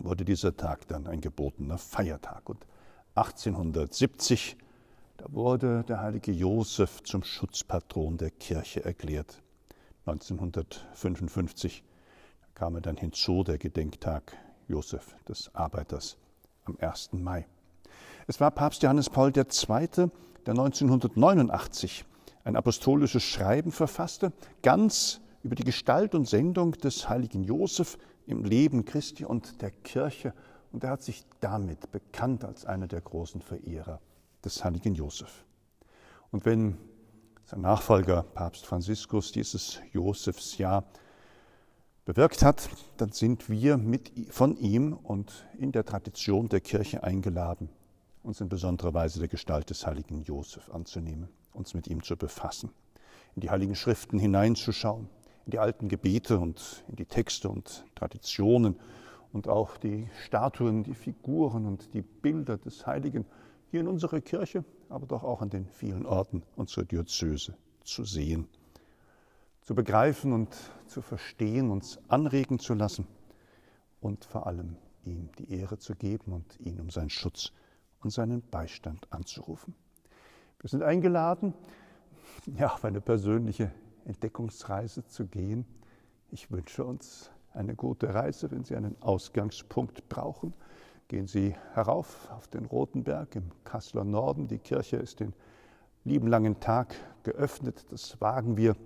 wurde 0.00 0.24
dieser 0.24 0.56
Tag 0.56 0.88
dann 0.88 1.06
ein 1.06 1.20
gebotener 1.20 1.78
Feiertag. 1.78 2.48
Und 2.48 2.66
1870, 3.16 4.58
da 5.16 5.24
wurde 5.30 5.84
der 5.88 6.00
heilige 6.00 6.32
Josef 6.32 7.02
zum 7.02 7.24
Schutzpatron 7.24 8.18
der 8.18 8.30
Kirche 8.30 8.84
erklärt. 8.84 9.42
1955 10.04 11.82
kam 12.54 12.74
er 12.74 12.82
dann 12.82 12.98
hinzu, 12.98 13.42
der 13.42 13.56
Gedenktag 13.56 14.36
Josef 14.68 15.16
des 15.26 15.50
Arbeiters 15.54 16.18
am 16.64 16.76
1. 16.78 17.14
Mai. 17.14 17.46
Es 18.26 18.38
war 18.38 18.50
Papst 18.50 18.82
Johannes 18.82 19.08
Paul 19.08 19.28
II., 19.34 19.42
der 19.42 20.52
1989 20.52 22.04
ein 22.44 22.54
apostolisches 22.54 23.22
Schreiben 23.22 23.72
verfasste, 23.72 24.32
ganz 24.62 25.22
über 25.42 25.54
die 25.54 25.64
Gestalt 25.64 26.14
und 26.14 26.28
Sendung 26.28 26.72
des 26.72 27.08
heiligen 27.08 27.44
Josef 27.44 27.96
im 28.26 28.44
Leben 28.44 28.84
Christi 28.84 29.24
und 29.24 29.62
der 29.62 29.70
Kirche. 29.70 30.34
Und 30.76 30.84
er 30.84 30.90
hat 30.90 31.02
sich 31.02 31.24
damit 31.40 31.90
bekannt 31.90 32.44
als 32.44 32.66
einer 32.66 32.86
der 32.86 33.00
großen 33.00 33.40
Verehrer 33.40 33.98
des 34.44 34.62
heiligen 34.62 34.94
Josef. 34.94 35.46
Und 36.30 36.44
wenn 36.44 36.76
sein 37.46 37.62
Nachfolger 37.62 38.22
Papst 38.22 38.66
Franziskus 38.66 39.32
dieses 39.32 39.80
Josefsjahr 39.92 40.84
bewirkt 42.04 42.42
hat, 42.42 42.68
dann 42.98 43.10
sind 43.10 43.48
wir 43.48 43.78
mit, 43.78 44.12
von 44.28 44.54
ihm 44.58 44.92
und 44.92 45.46
in 45.56 45.72
der 45.72 45.86
Tradition 45.86 46.50
der 46.50 46.60
Kirche 46.60 47.02
eingeladen, 47.02 47.70
uns 48.22 48.42
in 48.42 48.50
besonderer 48.50 48.92
Weise 48.92 49.18
der 49.18 49.28
Gestalt 49.28 49.70
des 49.70 49.86
heiligen 49.86 50.24
Josef 50.24 50.68
anzunehmen, 50.68 51.30
uns 51.54 51.72
mit 51.72 51.86
ihm 51.86 52.02
zu 52.02 52.18
befassen, 52.18 52.68
in 53.34 53.40
die 53.40 53.48
heiligen 53.48 53.76
Schriften 53.76 54.18
hineinzuschauen, 54.18 55.08
in 55.46 55.52
die 55.52 55.58
alten 55.58 55.88
Gebete 55.88 56.38
und 56.38 56.84
in 56.86 56.96
die 56.96 57.06
Texte 57.06 57.48
und 57.48 57.86
Traditionen 57.94 58.76
und 59.36 59.48
auch 59.48 59.76
die 59.76 60.08
Statuen, 60.24 60.82
die 60.82 60.94
Figuren 60.94 61.66
und 61.66 61.92
die 61.92 62.00
Bilder 62.00 62.56
des 62.56 62.86
Heiligen 62.86 63.26
hier 63.70 63.80
in 63.80 63.86
unserer 63.86 64.22
Kirche, 64.22 64.64
aber 64.88 65.04
doch 65.04 65.24
auch 65.24 65.42
an 65.42 65.50
den 65.50 65.68
vielen 65.68 66.06
Orten 66.06 66.42
unserer 66.56 66.84
Diözese 66.86 67.54
zu 67.84 68.04
sehen, 68.04 68.48
zu 69.60 69.74
begreifen 69.74 70.32
und 70.32 70.56
zu 70.86 71.02
verstehen, 71.02 71.70
uns 71.70 71.98
anregen 72.08 72.58
zu 72.58 72.72
lassen 72.72 73.06
und 74.00 74.24
vor 74.24 74.46
allem 74.46 74.78
ihm 75.04 75.28
die 75.38 75.52
Ehre 75.52 75.76
zu 75.76 75.94
geben 75.94 76.32
und 76.32 76.58
ihn 76.58 76.80
um 76.80 76.88
seinen 76.88 77.10
Schutz 77.10 77.52
und 78.00 78.08
seinen 78.08 78.40
Beistand 78.40 79.06
anzurufen. 79.12 79.74
Wir 80.60 80.70
sind 80.70 80.82
eingeladen, 80.82 81.52
ja, 82.56 82.72
auf 82.72 82.86
eine 82.86 83.02
persönliche 83.02 83.70
Entdeckungsreise 84.06 85.04
zu 85.04 85.26
gehen. 85.26 85.66
Ich 86.30 86.50
wünsche 86.50 86.86
uns 86.86 87.30
eine 87.56 87.74
gute 87.74 88.14
Reise. 88.14 88.50
Wenn 88.50 88.64
Sie 88.64 88.76
einen 88.76 88.96
Ausgangspunkt 89.00 90.08
brauchen, 90.08 90.52
gehen 91.08 91.26
Sie 91.26 91.54
herauf 91.74 92.30
auf 92.30 92.48
den 92.48 92.66
Roten 92.66 93.04
Berg 93.04 93.36
im 93.36 93.50
Kasseler 93.64 94.04
Norden. 94.04 94.48
Die 94.48 94.58
Kirche 94.58 94.96
ist 94.96 95.20
den 95.20 95.32
lieben 96.04 96.28
langen 96.28 96.60
Tag 96.60 96.94
geöffnet. 97.22 97.86
Das 97.90 98.20
wagen 98.20 98.56
wir, 98.56 98.76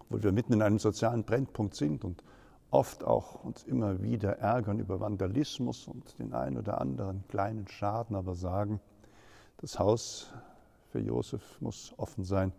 obwohl 0.00 0.22
wir 0.22 0.32
mitten 0.32 0.54
in 0.54 0.62
einem 0.62 0.78
sozialen 0.78 1.24
Brennpunkt 1.24 1.74
sind 1.74 2.04
und 2.04 2.22
oft 2.70 3.04
auch 3.04 3.44
uns 3.44 3.62
immer 3.62 4.02
wieder 4.02 4.38
ärgern 4.38 4.78
über 4.78 5.00
Vandalismus 5.00 5.86
und 5.88 6.18
den 6.18 6.34
einen 6.34 6.58
oder 6.58 6.80
anderen 6.80 7.24
kleinen 7.28 7.68
Schaden, 7.68 8.16
aber 8.16 8.34
sagen, 8.34 8.80
das 9.58 9.78
Haus 9.78 10.32
für 10.90 11.00
Josef 11.00 11.60
muss 11.60 11.94
offen 11.96 12.24
sein. 12.24 12.52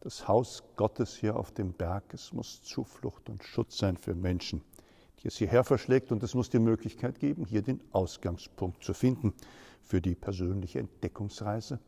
Das 0.00 0.28
Haus 0.28 0.62
Gottes 0.76 1.14
hier 1.16 1.36
auf 1.36 1.50
dem 1.52 1.72
Berg, 1.72 2.12
es 2.12 2.32
muss 2.32 2.62
Zuflucht 2.62 3.30
und 3.30 3.42
Schutz 3.42 3.78
sein 3.78 3.96
für 3.96 4.14
Menschen, 4.14 4.62
die 5.22 5.28
es 5.28 5.36
hierher 5.36 5.64
verschlägt. 5.64 6.12
Und 6.12 6.22
es 6.22 6.34
muss 6.34 6.50
die 6.50 6.58
Möglichkeit 6.58 7.18
geben, 7.18 7.46
hier 7.46 7.62
den 7.62 7.80
Ausgangspunkt 7.92 8.82
zu 8.82 8.94
finden 8.94 9.34
für 9.82 10.00
die 10.00 10.14
persönliche 10.14 10.80
Entdeckungsreise 10.80 11.78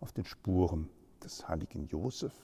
auf 0.00 0.12
den 0.12 0.24
Spuren 0.24 0.88
des 1.22 1.48
heiligen 1.48 1.86
Josef. 1.86 2.34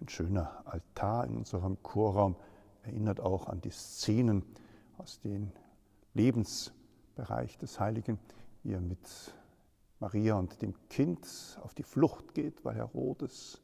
Ein 0.00 0.08
schöner 0.08 0.62
Altar 0.64 1.26
in 1.26 1.36
unserem 1.36 1.82
Chorraum 1.82 2.36
erinnert 2.82 3.20
auch 3.20 3.46
an 3.46 3.60
die 3.60 3.70
Szenen 3.70 4.44
aus 4.96 5.20
dem 5.20 5.52
Lebensbereich 6.14 7.58
des 7.58 7.78
Heiligen, 7.78 8.18
wie 8.62 8.72
er 8.72 8.80
mit 8.80 9.34
Maria 9.98 10.34
und 10.36 10.62
dem 10.62 10.74
Kind 10.88 11.58
auf 11.62 11.74
die 11.74 11.82
Flucht 11.82 12.34
geht, 12.34 12.64
weil 12.64 12.76
Herodes 12.76 13.60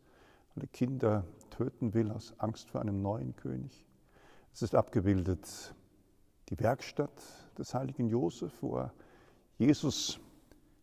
alle 0.55 0.67
Kinder 0.67 1.25
töten 1.51 1.95
will 1.95 2.11
aus 2.11 2.35
Angst 2.39 2.71
vor 2.71 2.81
einem 2.81 3.01
neuen 3.03 3.35
König. 3.37 3.87
Es 4.53 4.63
ist 4.63 4.75
abgebildet 4.75 5.75
die 6.49 6.59
Werkstatt 6.61 7.11
des 7.59 7.75
heiligen 7.75 8.09
Josef, 8.09 8.53
wo 8.61 8.79
er 8.79 8.93
Jesus, 9.59 10.21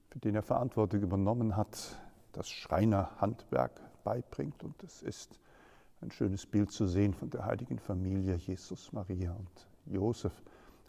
für 0.09 0.19
den 0.19 0.35
er 0.35 0.43
Verantwortung 0.43 1.01
übernommen 1.01 1.55
hat, 1.55 1.99
das 2.33 2.49
Schreinerhandwerk 2.49 3.81
beibringt. 4.03 4.63
Und 4.63 4.81
es 4.83 5.01
ist 5.01 5.39
ein 6.01 6.11
schönes 6.11 6.45
Bild 6.45 6.71
zu 6.71 6.87
sehen 6.87 7.13
von 7.13 7.29
der 7.29 7.45
heiligen 7.45 7.79
Familie 7.79 8.35
Jesus, 8.35 8.91
Maria 8.91 9.31
und 9.33 9.67
Josef, 9.85 10.33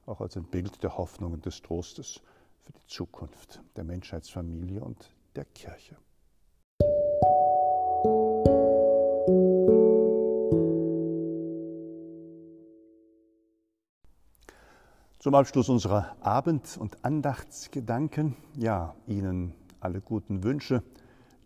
auch 0.07 0.21
als 0.21 0.37
ein 0.37 0.45
Bild 0.45 0.83
der 0.83 0.97
Hoffnung 0.97 1.33
und 1.33 1.47
des 1.47 1.63
Trostes 1.63 2.21
für 2.63 2.73
die 2.73 2.87
Zukunft 2.87 3.63
der 3.77 3.85
Menschheitsfamilie 3.85 4.81
und 4.83 5.15
der 5.35 5.45
Kirche. 5.45 5.97
Zum 15.25 15.35
Abschluss 15.35 15.71
unserer 15.71 16.15
Abend- 16.21 16.77
und 16.77 17.03
Andachtsgedanken, 17.03 18.37
ja, 18.59 18.95
Ihnen 19.07 19.55
alle 19.81 20.03
guten 20.03 20.43
Wünsche, 20.45 20.83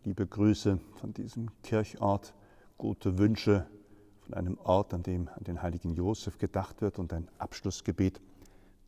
liebe 0.02 0.26
Grüße 0.26 0.80
von 0.96 1.14
diesem 1.14 1.48
Kirchort 1.62 2.34
gute 2.76 3.18
Wünsche 3.18 3.68
von 4.22 4.34
einem 4.34 4.58
Ort, 4.64 4.94
an 4.94 5.04
dem 5.04 5.28
an 5.28 5.44
den 5.44 5.62
heiligen 5.62 5.94
Josef 5.94 6.38
gedacht 6.38 6.82
wird 6.82 6.98
und 6.98 7.12
ein 7.12 7.28
Abschlussgebet, 7.38 8.20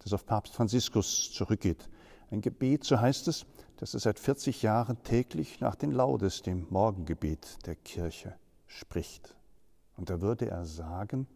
das 0.00 0.12
auf 0.12 0.26
Papst 0.26 0.56
Franziskus 0.56 1.30
zurückgeht. 1.30 1.88
Ein 2.32 2.40
Gebet, 2.40 2.82
so 2.82 2.98
heißt 2.98 3.28
es, 3.28 3.46
das 3.76 3.94
er 3.94 4.00
seit 4.00 4.18
40 4.18 4.60
Jahren 4.62 5.00
täglich 5.04 5.60
nach 5.60 5.76
den 5.76 5.92
Laudes, 5.92 6.42
dem 6.42 6.66
Morgengebet 6.68 7.64
der 7.64 7.76
Kirche, 7.76 8.34
spricht. 8.66 9.36
Und 9.96 10.10
da 10.10 10.20
würde 10.20 10.50
er 10.50 10.64
sagen, 10.64 11.28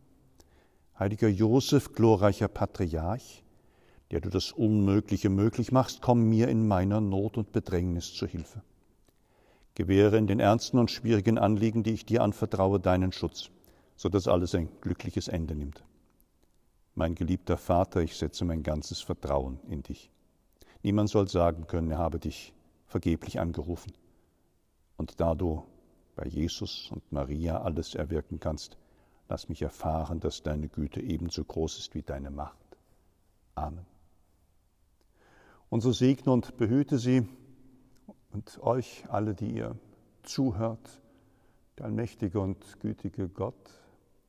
Heiliger 0.98 1.28
Josef, 1.28 1.92
glorreicher 1.92 2.46
Patriarch, 2.46 3.43
der 4.14 4.20
du 4.20 4.30
das 4.30 4.52
Unmögliche 4.52 5.28
möglich 5.28 5.72
machst, 5.72 6.00
komm 6.00 6.28
mir 6.28 6.46
in 6.46 6.68
meiner 6.68 7.00
Not 7.00 7.36
und 7.36 7.50
Bedrängnis 7.50 8.14
zu 8.14 8.28
Hilfe. 8.28 8.62
Gewähre 9.74 10.16
in 10.18 10.28
den 10.28 10.38
ernsten 10.38 10.78
und 10.78 10.92
schwierigen 10.92 11.36
Anliegen, 11.36 11.82
die 11.82 11.94
ich 11.94 12.06
dir 12.06 12.22
anvertraue, 12.22 12.78
deinen 12.78 13.10
Schutz, 13.10 13.50
so 13.96 14.08
dass 14.08 14.28
alles 14.28 14.54
ein 14.54 14.68
glückliches 14.80 15.26
Ende 15.26 15.56
nimmt. 15.56 15.82
Mein 16.94 17.16
geliebter 17.16 17.56
Vater, 17.56 18.02
ich 18.02 18.14
setze 18.16 18.44
mein 18.44 18.62
ganzes 18.62 19.00
Vertrauen 19.00 19.58
in 19.68 19.82
dich. 19.82 20.12
Niemand 20.84 21.10
soll 21.10 21.26
sagen 21.26 21.66
können, 21.66 21.90
er 21.90 21.98
habe 21.98 22.20
dich 22.20 22.54
vergeblich 22.86 23.40
angerufen. 23.40 23.94
Und 24.96 25.18
da 25.18 25.34
du 25.34 25.64
bei 26.14 26.26
Jesus 26.28 26.88
und 26.92 27.10
Maria 27.10 27.62
alles 27.62 27.96
erwirken 27.96 28.38
kannst, 28.38 28.76
lass 29.28 29.48
mich 29.48 29.62
erfahren, 29.62 30.20
dass 30.20 30.44
deine 30.44 30.68
Güte 30.68 31.00
ebenso 31.00 31.42
groß 31.42 31.78
ist 31.78 31.96
wie 31.96 32.02
deine 32.02 32.30
Macht. 32.30 32.78
Amen. 33.56 33.93
Und 35.74 35.80
so 35.80 35.90
segne 35.90 36.32
und 36.32 36.56
behüte 36.56 36.98
sie 37.00 37.26
und 38.30 38.60
euch 38.62 39.02
alle, 39.08 39.34
die 39.34 39.56
ihr 39.56 39.76
zuhört, 40.22 41.02
der 41.76 41.86
allmächtige 41.86 42.38
und 42.38 42.78
gütige 42.78 43.28
Gott, 43.28 43.72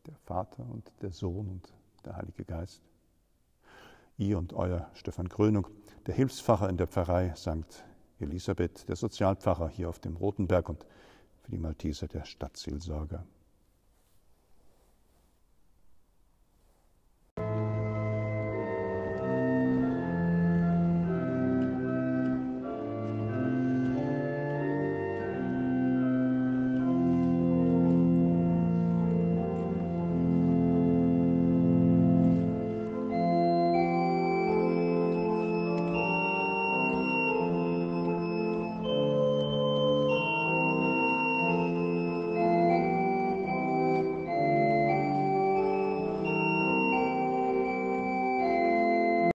der 0.08 0.16
Vater 0.16 0.66
und 0.68 0.92
der 1.04 1.12
Sohn 1.12 1.48
und 1.48 1.74
der 2.04 2.16
Heilige 2.16 2.46
Geist. 2.46 2.82
Ihr 4.18 4.40
und 4.40 4.54
euer 4.54 4.90
Stefan 4.96 5.30
Krönung, 5.30 5.68
der 6.08 6.16
Hilfspfarrer 6.16 6.68
in 6.68 6.78
der 6.78 6.88
Pfarrei 6.88 7.36
St. 7.36 7.86
Elisabeth, 8.20 8.90
der 8.90 8.96
Sozialpfarrer 8.96 9.70
hier 9.70 9.90
auf 9.90 10.00
dem 10.00 10.16
Rotenberg 10.16 10.68
und 10.68 10.84
für 11.44 11.52
die 11.52 11.60
Malteser 11.60 12.08
der 12.08 12.26
Stadtseelsorger. 12.26 13.24